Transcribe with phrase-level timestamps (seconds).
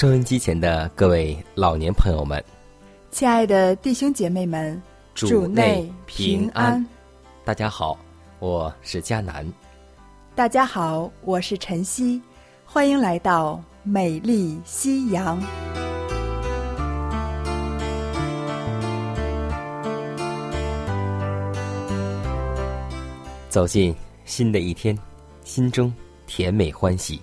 [0.00, 2.42] 收音机前的各位老年朋友们，
[3.10, 6.82] 亲爱的弟兄姐妹们，主内平安。
[7.44, 7.98] 大家好，
[8.38, 9.46] 我是佳南。
[10.34, 12.18] 大家好，我是晨曦，
[12.64, 15.38] 欢迎来到美丽夕阳。
[23.50, 24.98] 走进新的一天，
[25.44, 25.92] 心中
[26.26, 27.20] 甜美欢喜，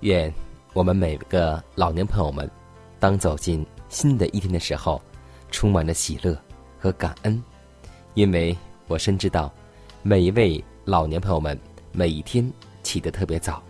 [0.00, 0.32] 愿。
[0.72, 2.48] 我们每个老年朋友们，
[3.00, 5.02] 当走进新的一天的时候，
[5.50, 6.38] 充满了喜乐
[6.78, 7.42] 和感恩，
[8.14, 9.52] 因为我深知道，
[10.02, 11.58] 每一位老年朋友们
[11.90, 12.48] 每一天
[12.84, 13.60] 起得特别早，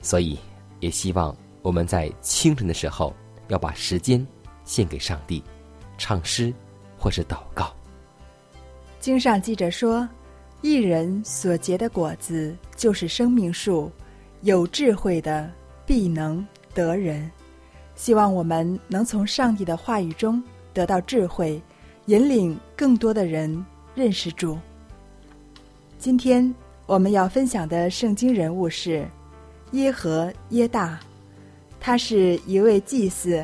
[0.00, 0.38] 所以
[0.78, 3.12] 也希望我们在清晨的时候
[3.48, 4.24] 要把时间
[4.64, 5.42] 献给上帝，
[5.98, 6.54] 唱诗
[6.96, 7.74] 或是祷告。
[9.00, 10.08] 经上记着说
[10.62, 13.90] ：“一人所结的果子就是生命树，
[14.42, 15.50] 有智慧的。”
[15.88, 17.30] 必能得人，
[17.96, 21.62] 希望我们能从上帝的话语中得到智慧，
[22.04, 23.64] 引领更多的人
[23.94, 24.58] 认识主。
[25.98, 26.54] 今天
[26.84, 29.08] 我们要分享的圣经人物是
[29.72, 31.00] 耶和耶大，
[31.80, 33.42] 他是一位祭司，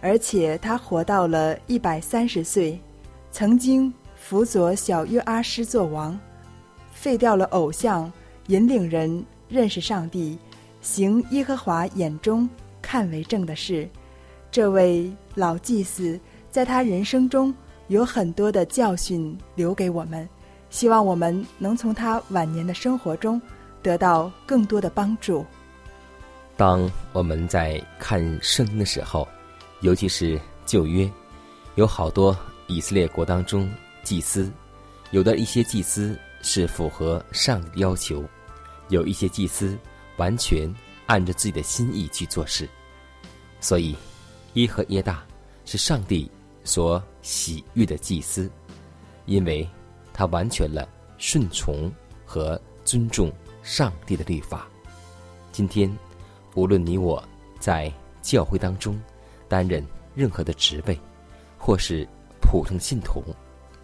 [0.00, 2.80] 而且他活到了一百三十岁，
[3.30, 6.18] 曾经辅佐小约阿施做王，
[6.90, 8.10] 废掉了偶像，
[8.46, 10.38] 引领人认识上帝。
[10.86, 12.48] 行耶和华眼中
[12.80, 13.88] 看为正的事，
[14.52, 17.52] 这位老祭司在他人生中
[17.88, 20.26] 有很多的教训留给我们，
[20.70, 23.42] 希望我们能从他晚年的生活中
[23.82, 25.44] 得到更多的帮助。
[26.56, 29.26] 当我们在看圣经的时候，
[29.80, 31.10] 尤其是旧约，
[31.74, 32.34] 有好多
[32.68, 33.68] 以色列国当中
[34.04, 34.48] 祭司，
[35.10, 38.22] 有的一些祭司是符合上帝要求，
[38.88, 39.76] 有一些祭司。
[40.16, 40.72] 完全
[41.06, 42.68] 按着自己的心意去做事，
[43.60, 43.96] 所以
[44.54, 45.24] 耶和耶大
[45.64, 46.30] 是上帝
[46.64, 48.50] 所喜悦的祭司，
[49.26, 49.68] 因为
[50.12, 50.88] 他完全了
[51.18, 51.92] 顺从
[52.24, 53.30] 和尊重
[53.62, 54.66] 上帝的律法。
[55.52, 55.90] 今天，
[56.54, 57.22] 无论你我
[57.60, 59.00] 在教会当中
[59.48, 59.84] 担任
[60.14, 60.98] 任何的职位，
[61.58, 62.06] 或是
[62.40, 63.22] 普通信徒，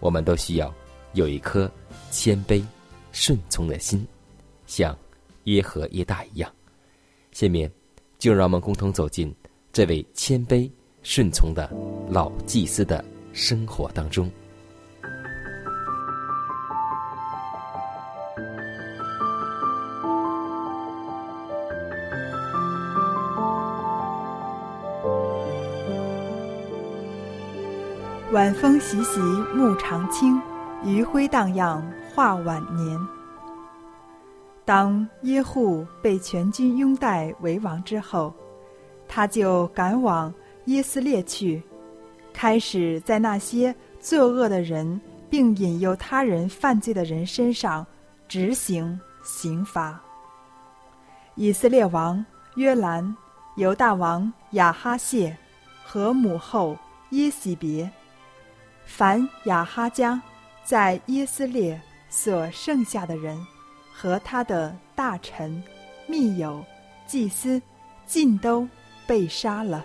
[0.01, 0.73] 我们都需要
[1.13, 1.71] 有一颗
[2.11, 2.65] 谦卑
[3.13, 4.07] 顺从的心，
[4.67, 4.97] 像。
[5.45, 6.51] 耶和耶大一样，
[7.33, 7.71] 下面
[8.19, 9.35] 就让我们共同走进
[9.73, 10.71] 这位谦卑
[11.03, 11.69] 顺从的
[12.09, 14.31] 老祭司的生活当中。
[28.33, 29.21] 晚风习习，
[29.55, 30.41] 木长青；
[30.85, 31.83] 余晖荡漾，
[32.15, 33.22] 画晚年。
[34.65, 38.33] 当耶户被全军拥戴为王之后，
[39.09, 40.33] 他就赶往
[40.67, 41.61] 耶斯列去，
[42.33, 47.85] 开始在那些作恶的人并引诱他人犯罪的人身上
[48.29, 50.01] 执行刑罚。
[51.35, 53.17] 以色列王约兰、
[53.57, 55.37] 犹大王亚哈谢
[55.85, 56.77] 和母后
[57.11, 57.91] 耶喜别，
[58.85, 60.23] 凡亚哈家
[60.65, 63.37] 在耶斯列所剩下的人。
[64.03, 65.63] 和他的大臣、
[66.09, 66.61] 密友、
[67.07, 67.63] 祭司，
[68.05, 68.67] 尽都
[69.07, 69.85] 被杀了。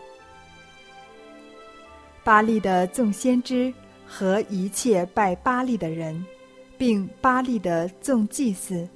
[2.23, 3.71] 巴利的众先知
[4.07, 6.25] 和一切拜巴利的人，
[6.79, 8.89] 并巴利的众祭司，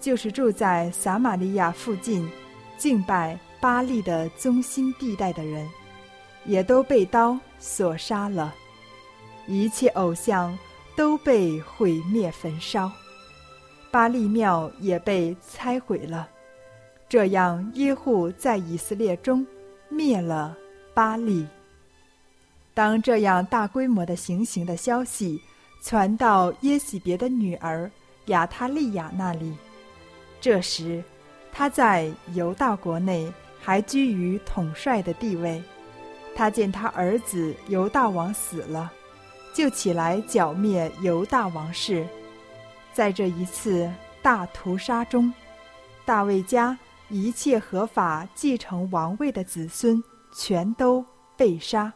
[0.00, 2.30] 就是住在撒玛利亚附近
[2.78, 5.68] 敬拜巴利的中心地带的人，
[6.46, 8.54] 也都被刀所杀了。
[9.48, 10.56] 一切偶像
[10.94, 12.88] 都被毁灭焚烧。
[13.90, 16.28] 巴利庙也被拆毁了，
[17.08, 19.46] 这样耶户在以色列中
[19.88, 20.56] 灭了
[20.94, 21.46] 巴利。
[22.72, 25.40] 当这样大规模的行刑的消息
[25.82, 27.90] 传到耶喜别的女儿
[28.26, 29.56] 亚他利亚那里，
[30.40, 31.02] 这时
[31.52, 35.60] 他在犹大国内还居于统帅的地位。
[36.32, 38.90] 他见他儿子犹大王死了，
[39.52, 42.06] 就起来剿灭犹大王室。
[42.92, 43.90] 在这一次
[44.22, 45.32] 大屠杀中，
[46.04, 46.78] 大卫家
[47.08, 50.02] 一切合法继承王位的子孙
[50.32, 51.04] 全都
[51.36, 51.92] 被杀。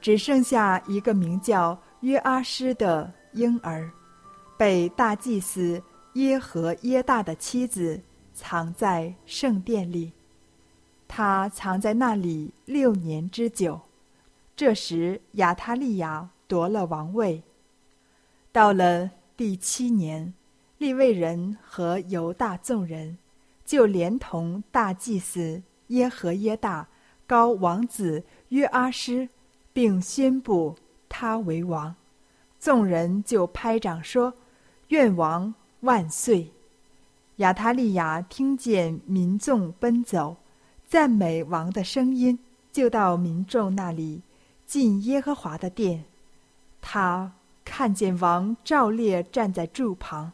[0.00, 3.90] 只剩下一个名叫约阿施的婴儿，
[4.56, 5.82] 被大祭司
[6.14, 8.00] 耶和耶大的妻子
[8.34, 10.12] 藏在圣殿里。
[11.06, 13.80] 他藏在那里六年之久。
[14.56, 17.42] 这时亚他利亚夺了王位。
[18.52, 19.10] 到了
[19.40, 20.34] 第七年，
[20.76, 23.16] 利未人和犹大众人
[23.64, 26.86] 就连同大祭司耶和耶大
[27.26, 29.30] 高王子约阿施。
[29.72, 30.76] 并宣布
[31.08, 31.94] 他为王，
[32.58, 34.34] 众人就拍掌说
[34.88, 36.52] ：“愿王万岁！”
[37.36, 40.36] 亚他利亚听见民众奔走，
[40.86, 42.38] 赞美王的声音，
[42.70, 44.20] 就到民众那里
[44.66, 46.04] 进耶和华的殿。
[46.82, 47.32] 他
[47.80, 50.30] 看见王照列站在柱旁，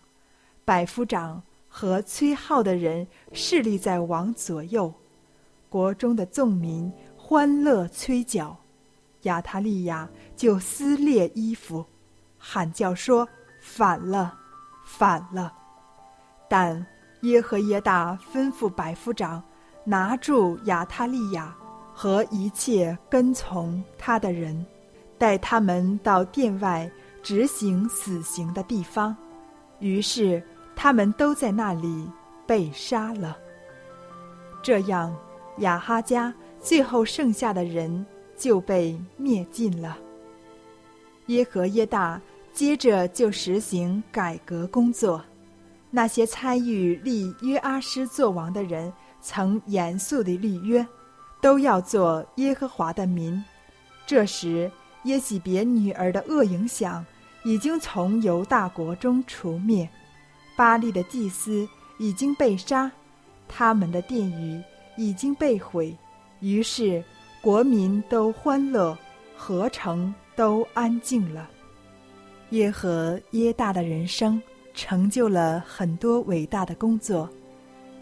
[0.64, 4.92] 百夫长和崔浩的人侍立在王左右，
[5.68, 8.56] 国中的众民欢乐催角。
[9.22, 11.86] 亚他利亚就撕裂衣服，
[12.36, 13.28] 喊叫说
[13.62, 14.34] ：“反了，
[14.84, 15.52] 反了！”
[16.50, 16.84] 但
[17.22, 19.40] 耶和耶大吩咐百夫长
[19.84, 21.54] 拿住亚他利亚
[21.94, 24.66] 和一切跟从他的人，
[25.16, 26.90] 带他们到殿外
[27.26, 29.16] 执行死刑的地方。
[29.80, 30.40] 于是
[30.76, 32.08] 他们都在那里
[32.46, 33.36] 被杀了。
[34.62, 35.12] 这样，
[35.58, 38.06] 亚哈家最后剩下的人。
[38.38, 39.96] 就被灭尽了。
[41.28, 42.20] 耶和耶大
[42.52, 45.24] 接着就实行改革工作，
[45.90, 48.92] 那些参与立约阿施做王的人，
[49.22, 50.86] 曾严肃的立约，
[51.40, 53.42] 都要做耶和华的民。
[54.06, 54.70] 这时
[55.04, 57.02] 耶喜别女儿的恶影响
[57.46, 59.88] 已经从犹大国中除灭，
[60.56, 61.66] 巴利的祭司
[61.96, 62.90] 已经被杀，
[63.46, 64.60] 他们的殿宇
[64.96, 65.96] 已经被毁，
[66.40, 67.02] 于是。
[67.42, 68.98] 国民都欢乐，
[69.36, 71.48] 合成都安静了。
[72.50, 74.42] 耶和耶大的人生
[74.74, 77.30] 成就了很多伟大的工作。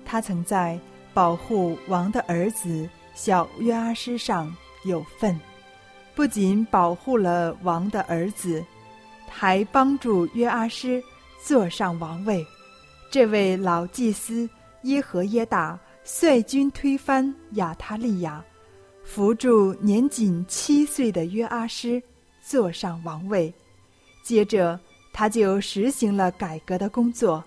[0.03, 0.81] 他曾在
[1.13, 4.51] 保护王的儿子小约阿施上
[4.87, 5.39] 有份，
[6.15, 8.65] 不仅保护了王的儿子，
[9.37, 11.03] 还帮助约阿施
[11.43, 12.47] 坐上王位。
[13.11, 14.49] 这位老祭司
[14.83, 18.43] 耶和耶大率军推翻亚他利亚。
[19.03, 22.03] 扶助年仅七岁的约阿施
[22.41, 23.53] 坐上王位，
[24.23, 24.79] 接着
[25.13, 27.43] 他就实行了改革的工作，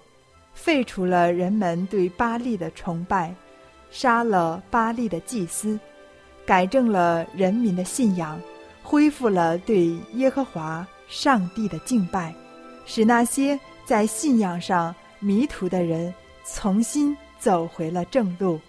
[0.54, 3.34] 废除了人们对巴利的崇拜，
[3.90, 5.80] 杀了巴利的祭司，
[6.46, 8.40] 改正了人民的信仰，
[8.84, 12.34] 恢复了对耶和华上帝的敬拜，
[12.86, 16.14] 使那些在信仰上迷途的人
[16.46, 18.60] 重新走回了正路。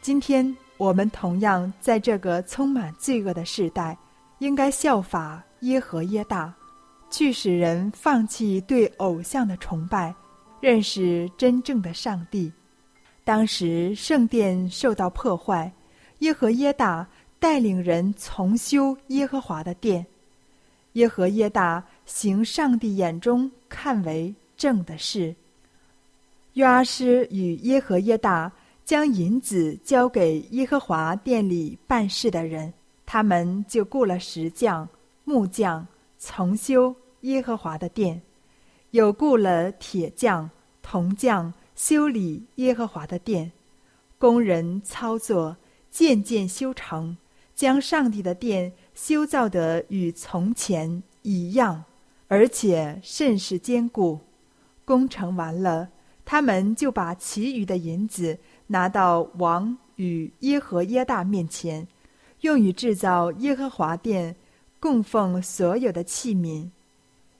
[0.00, 0.56] 今天。
[0.78, 3.98] 我们同样在这个充满罪恶的时代，
[4.38, 6.54] 应该效法耶和耶大，
[7.10, 10.14] 去使人放弃对偶像的崇拜，
[10.60, 12.52] 认识真正的上帝。
[13.24, 15.72] 当时圣殿受到破坏，
[16.20, 17.04] 耶和耶大
[17.40, 20.06] 带领人重修耶和华的殿。
[20.92, 25.36] 耶和耶大行上帝眼中看为正的事。
[26.54, 28.50] 约阿施与耶和耶大。
[28.88, 32.72] 将银子交给耶和华殿里办事的人，
[33.04, 34.88] 他们就雇了石匠、
[35.24, 35.86] 木匠，
[36.18, 38.18] 重修耶和华的殿；
[38.92, 40.48] 有雇了铁匠、
[40.80, 43.52] 铜匠，修理耶和华的殿。
[44.18, 45.54] 工人操作，
[45.90, 47.14] 渐渐修成，
[47.54, 51.84] 将上帝的殿修造得与从前一样，
[52.28, 54.20] 而且甚是坚固。
[54.84, 55.88] 工程完了，
[56.24, 58.38] 他们就把其余的银子。
[58.70, 61.88] 拿到王与耶和耶大面前，
[62.42, 64.36] 用于制造耶和华殿
[64.78, 66.68] 供奉所有的器皿。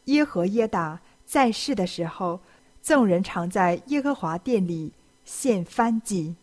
[0.04, 2.40] 耶和耶大在世的时候，
[2.82, 4.90] 众人常在耶和华殿里
[5.26, 6.34] 献燔祭。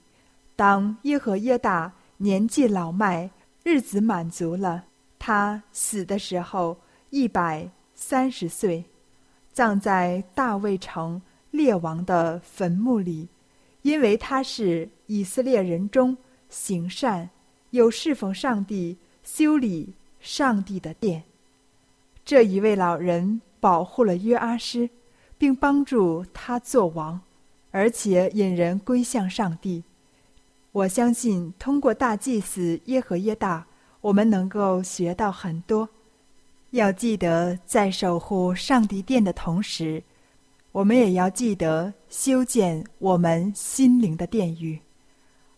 [0.55, 3.27] 当耶和耶大年纪老迈，
[3.63, 4.83] 日子满足了，
[5.17, 6.77] 他死的时候
[7.09, 8.85] 一百三十岁，
[9.51, 13.29] 葬在大卫城列王的坟墓里。
[13.81, 16.17] 因为他是以色列人中
[16.49, 17.29] 行善，
[17.69, 21.23] 又侍奉上帝、修理上帝的殿。
[22.25, 24.89] 这一位老人保护了约阿施，
[25.37, 27.21] 并帮助他做王，
[27.69, 29.83] 而且引人归向上帝。
[30.71, 33.67] 我相信，通过大祭司耶和耶大，
[34.01, 35.87] 我们能够学到很多。
[36.75, 40.03] 要记得，在守护上帝殿的同时，
[40.71, 44.79] 我们也要记得修建我们心灵的殿宇，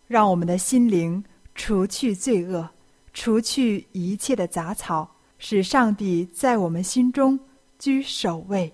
[0.08, 2.70] 让我们的心灵除去罪恶，
[3.14, 7.40] 除去一切的杂草，使上帝在我们心中
[7.78, 8.74] 居首位。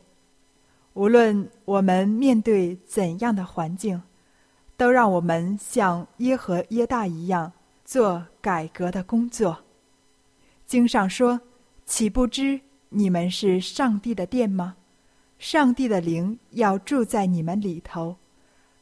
[0.94, 4.02] 无论我们面对怎样的环境。
[4.76, 7.54] 都让我们像耶和耶大一样
[7.86, 9.56] 做改革的工作。
[10.66, 11.40] 经上说
[11.86, 12.60] ：“岂不知
[12.90, 14.76] 你们是上帝的殿吗？
[15.38, 18.16] 上帝的灵要住在你们里头。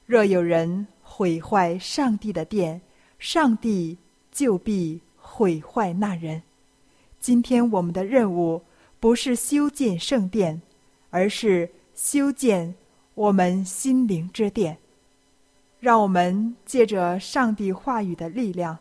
[0.05, 2.81] 若有人毁坏上帝的殿，
[3.17, 3.97] 上帝
[4.31, 6.43] 就必毁坏那人。”
[7.19, 8.63] 今天我们的任务
[8.99, 10.61] 不是修建圣殿，
[11.09, 12.73] 而是修建
[13.13, 14.77] 我们心灵之殿。
[15.79, 18.77] 让我们借着上帝话语的力量，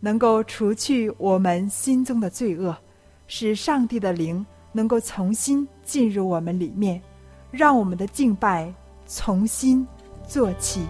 [0.00, 2.76] 能够除去我们心中的罪恶，
[3.26, 7.00] 使上帝的灵能够重新进入我们里面，
[7.50, 8.72] 让我们的敬拜
[9.06, 9.86] 重新
[10.26, 10.86] 做起。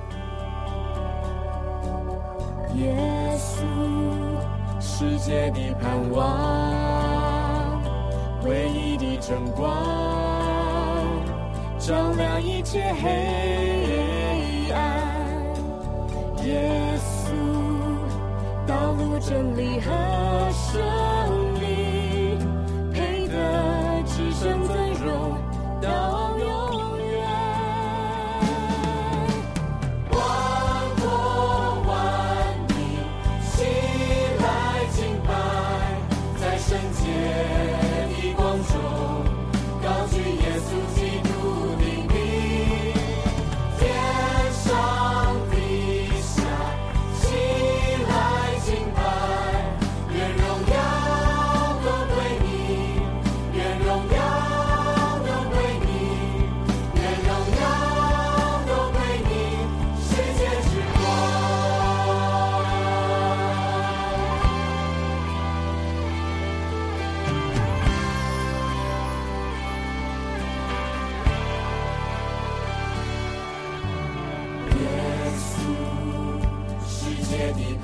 [2.74, 2.94] 耶
[3.38, 3.62] 稣，
[4.80, 7.80] 世界的盼望，
[8.44, 9.72] 唯一的真光，
[11.78, 14.76] 照亮一切黑暗。
[16.44, 17.32] 耶稣，
[18.66, 19.90] 道路真理和
[20.52, 20.82] 生
[21.54, 21.55] 命，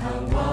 [0.03, 0.52] 界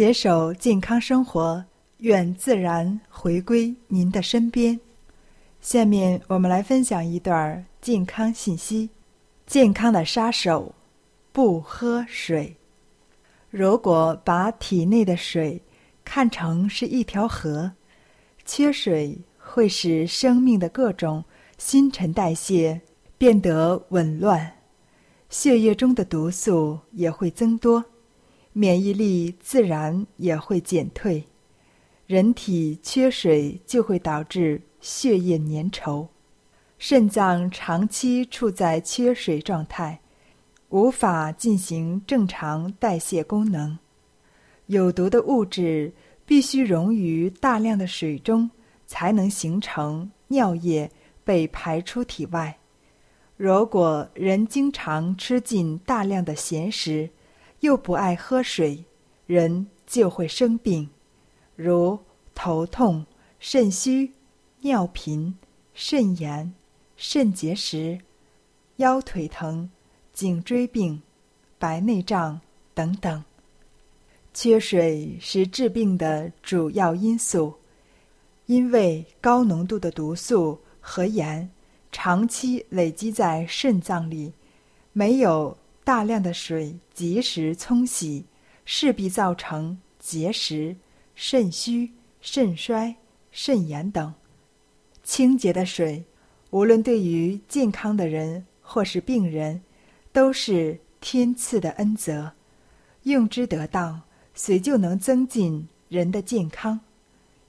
[0.00, 1.62] 携手健康生活，
[1.98, 4.80] 愿自然回归您的身边。
[5.60, 8.88] 下面我们来分享一段健康信息：
[9.46, 10.74] 健康的杀手，
[11.32, 12.56] 不喝水。
[13.50, 15.60] 如果把体内的水
[16.02, 17.70] 看成是一条河，
[18.46, 21.22] 缺水会使生命的各种
[21.58, 22.80] 新陈代谢
[23.18, 24.50] 变得紊乱，
[25.28, 27.84] 血液中的毒素也会增多。
[28.52, 31.24] 免疫力自然也会减退，
[32.06, 36.08] 人体缺水就会导致血液粘稠，
[36.78, 40.00] 肾脏长期处在缺水状态，
[40.70, 43.78] 无法进行正常代谢功能。
[44.66, 45.92] 有毒的物质
[46.26, 48.50] 必须溶于大量的水中，
[48.86, 50.90] 才能形成尿液
[51.22, 52.56] 被排出体外。
[53.36, 57.10] 如果人经常吃进大量的咸食，
[57.60, 58.84] 又不爱喝水，
[59.26, 60.88] 人就会生病，
[61.56, 61.98] 如
[62.34, 63.04] 头痛、
[63.38, 64.12] 肾虚、
[64.60, 65.36] 尿频、
[65.74, 66.52] 肾炎、
[66.96, 67.98] 肾结石、
[68.76, 69.70] 腰腿疼、
[70.12, 71.02] 颈椎病、
[71.58, 72.40] 白内障
[72.72, 73.22] 等等。
[74.32, 77.54] 缺水是致病的主要因素，
[78.46, 81.50] 因为高浓度的毒素和盐
[81.92, 84.32] 长期累积在肾脏里，
[84.92, 85.56] 没有。
[85.90, 88.24] 大量的水及时冲洗，
[88.64, 90.76] 势必造成结石、
[91.16, 92.94] 肾虚、肾衰、
[93.32, 94.14] 肾炎等。
[95.02, 96.04] 清洁的水，
[96.50, 99.62] 无论对于健康的人或是病人，
[100.12, 102.34] 都是天赐的恩泽。
[103.02, 104.00] 用之得当，
[104.32, 106.78] 水就能增进人的健康。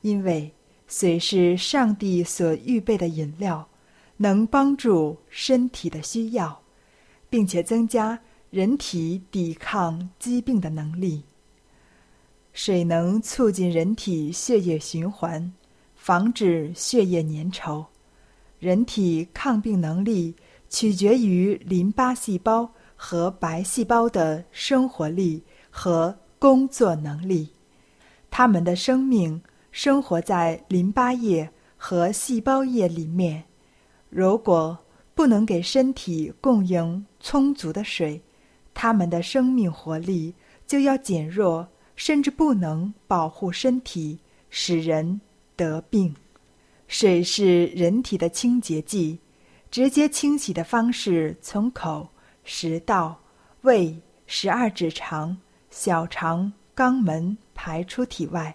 [0.02, 0.52] 因为
[0.88, 3.70] 水是上帝所预备的饮料，
[4.18, 6.60] 能帮助身体的需要，
[7.30, 8.20] 并且增加。
[8.52, 11.24] 人体抵抗疾病的能力。
[12.52, 15.54] 水能促进人体血液循环，
[15.96, 17.86] 防止血液粘稠。
[18.60, 20.36] 人体抗病能力
[20.68, 27.50] 取决于淋巴细胞和白细胞的生活力和工作能力。
[28.30, 33.46] 它们的生命生活在淋巴液和细胞液里面。
[34.10, 34.78] 如果
[35.16, 38.22] 不能给身体供应充足的水，
[38.82, 40.34] 他们的生命活力
[40.65, 44.17] 就要减弱，甚至不能保护身体，
[44.50, 45.22] 使人
[45.56, 46.15] 得病。
[46.88, 49.20] 水是人体的清洁剂，
[49.70, 52.10] 直接清洗的方式从口、
[52.44, 53.22] 食道、
[53.62, 55.38] 胃、十二指肠、
[55.70, 58.52] 小肠、肛门排出体外；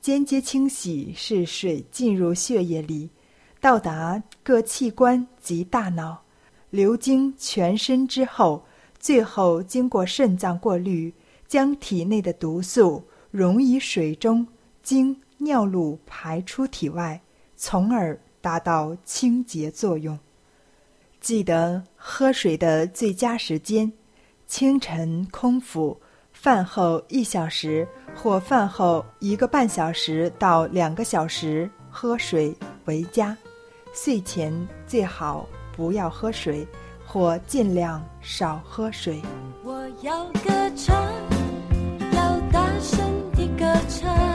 [0.00, 3.10] 间接清洗是水进入血液里，
[3.60, 6.22] 到达各器官及大脑，
[6.70, 8.64] 流经全身之后。
[9.00, 11.12] 最后，经过肾脏过滤，
[11.48, 14.46] 将体内的毒素溶于水中，
[14.82, 17.22] 经尿路排出体外，
[17.56, 20.18] 从而达到清洁作用。
[21.18, 23.90] 记得喝水的最佳时间：
[24.46, 25.98] 清晨空腹，
[26.34, 33.36] 饭后一小时或饭后一个半小时到两个小时喝水为佳。
[33.94, 34.54] 睡前
[34.86, 36.66] 最好不要喝水。
[37.12, 39.20] 或尽量少喝水。
[39.64, 40.96] 我要歌唱，
[42.12, 43.00] 要大声
[43.32, 44.29] 的歌唱。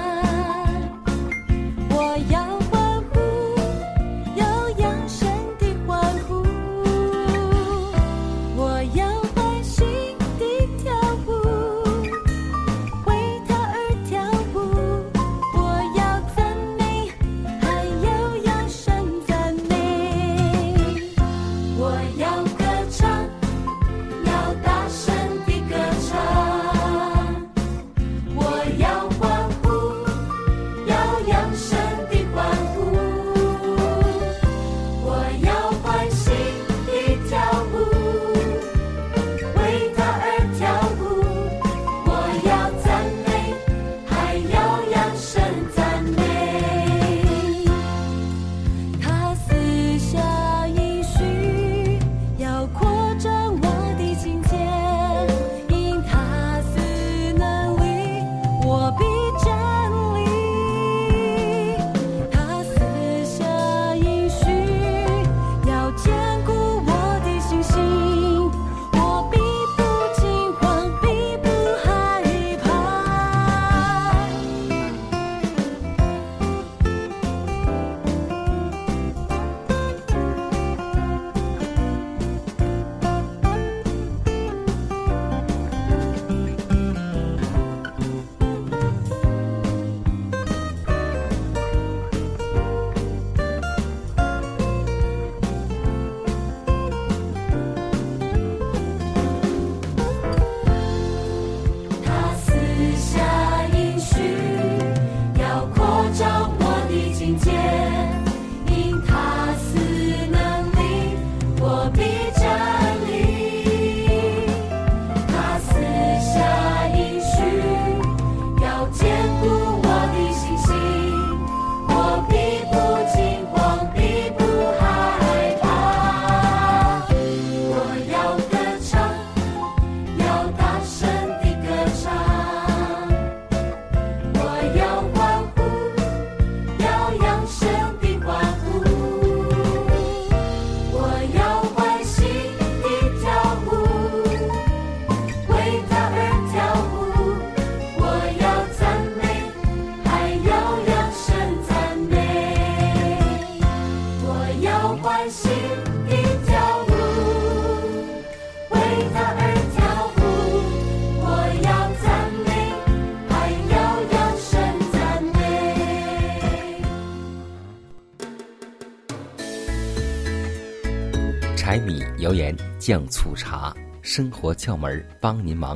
[172.86, 175.76] 酱醋茶，生活窍门帮您忙。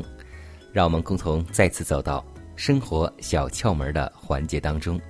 [0.72, 2.24] 让我们共同再次走到
[2.56, 5.02] 生活小窍门的环节当中。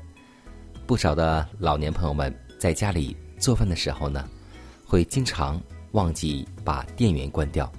[0.88, 4.30] 不少的老年朋友们在家里做饭的时候呢，
[4.86, 7.70] 会经常忘记把电源关掉，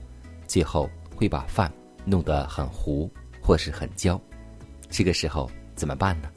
[0.46, 1.72] 最后会把饭
[2.04, 4.20] 弄得很糊或是很焦。
[4.90, 6.28] 这个时候怎么办呢？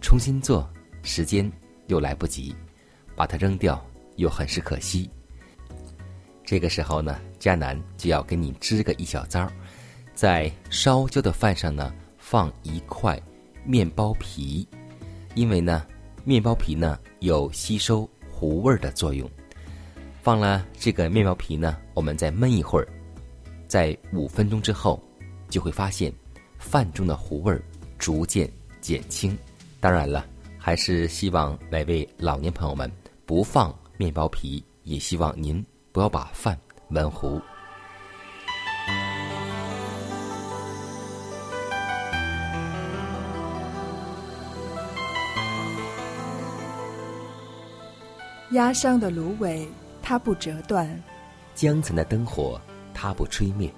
[0.00, 0.68] 重新做，
[1.04, 1.48] 时间
[1.86, 2.52] 又来不及，
[3.14, 3.80] 把它扔掉
[4.16, 5.08] 又很是可惜。
[6.44, 9.50] 这个时候呢，迦南就要给你支个一小招，
[10.14, 13.20] 在烧焦的饭上呢放一块
[13.64, 14.68] 面包皮，
[15.34, 15.86] 因为呢
[16.22, 19.28] 面包皮呢有吸收糊味儿的作用。
[20.22, 22.88] 放了这个面包皮呢，我们再焖一会儿，
[23.66, 25.02] 在五分钟之后，
[25.48, 26.12] 就会发现
[26.58, 27.62] 饭中的糊味儿
[27.98, 29.36] 逐渐减轻。
[29.80, 30.26] 当然了，
[30.58, 32.90] 还是希望每位老年朋友们
[33.26, 36.58] 不放面包皮，也希望您不要把饭
[36.90, 37.40] 焖糊。
[48.50, 49.68] 压伤的芦苇，
[50.02, 51.00] 它不折断。
[51.54, 52.60] 江城的灯火，
[52.92, 53.72] 它不吹灭。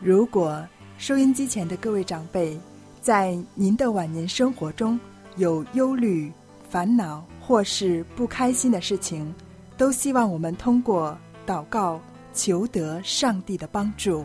[0.00, 0.62] 如果
[0.98, 2.60] 收音机前的各位长辈，
[3.00, 5.00] 在您的晚年生活中
[5.36, 6.30] 有忧虑、
[6.68, 9.34] 烦恼或是不开心的事情，
[9.78, 12.00] 都希望我们通过祷告
[12.32, 14.24] 求得上帝的帮助。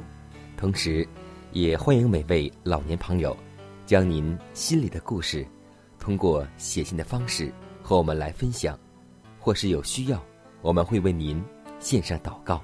[0.58, 1.08] 同时，
[1.52, 3.36] 也欢迎每位老年朋友，
[3.86, 5.46] 将您心里的故事，
[6.00, 7.52] 通过写信的方式
[7.82, 8.78] 和我们来分享，
[9.40, 10.22] 或是有需要，
[10.62, 11.42] 我们会为您
[11.80, 12.62] 献上祷告。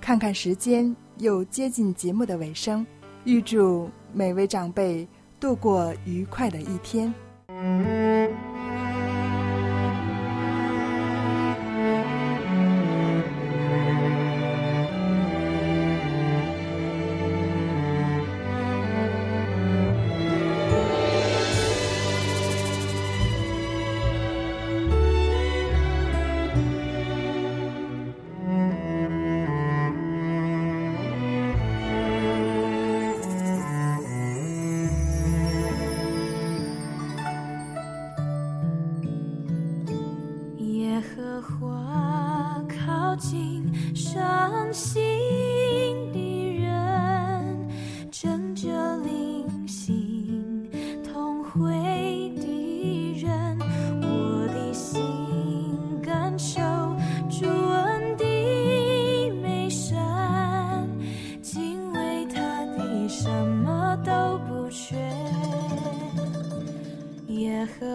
[0.00, 2.86] 看看时间，又接近节目的尾声，
[3.24, 5.06] 预祝每位长辈
[5.40, 7.12] 度过愉快的一天。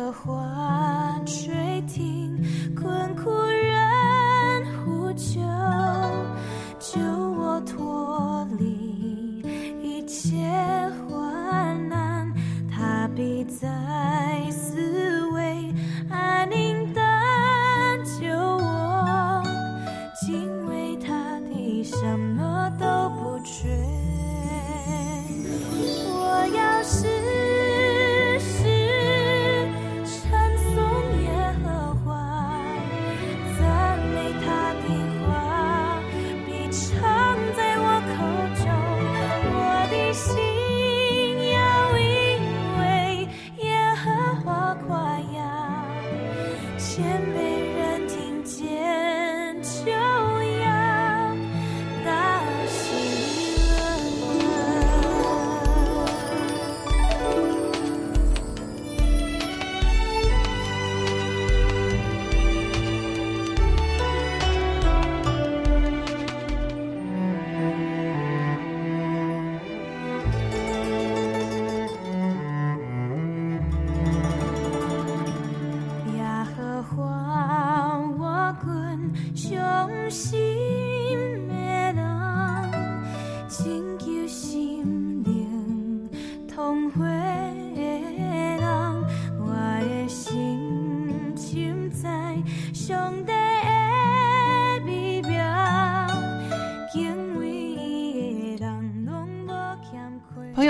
[0.03, 0.82] 耶和